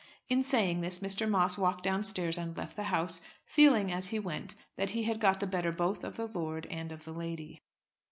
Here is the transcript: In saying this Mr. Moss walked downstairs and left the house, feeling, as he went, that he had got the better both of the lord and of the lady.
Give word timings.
In 0.29 0.41
saying 0.41 0.81
this 0.81 0.97
Mr. 0.97 1.29
Moss 1.29 1.59
walked 1.59 1.83
downstairs 1.83 2.35
and 2.35 2.57
left 2.57 2.75
the 2.75 2.85
house, 2.85 3.21
feeling, 3.45 3.91
as 3.91 4.07
he 4.07 4.17
went, 4.17 4.55
that 4.75 4.89
he 4.89 5.03
had 5.03 5.19
got 5.19 5.39
the 5.39 5.45
better 5.45 5.71
both 5.71 6.03
of 6.03 6.15
the 6.15 6.25
lord 6.25 6.65
and 6.71 6.91
of 6.91 7.03
the 7.05 7.13
lady. 7.13 7.61